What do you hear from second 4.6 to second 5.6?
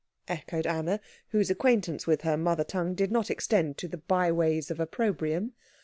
of opprobrium.